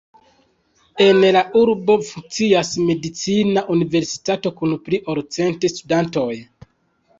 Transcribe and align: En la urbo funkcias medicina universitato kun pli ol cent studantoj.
En 1.03 1.19
la 1.35 1.43
urbo 1.59 1.97
funkcias 2.07 2.71
medicina 2.87 3.65
universitato 3.77 4.55
kun 4.59 4.75
pli 4.89 5.03
ol 5.15 5.25
cent 5.39 5.71
studantoj. 5.77 6.29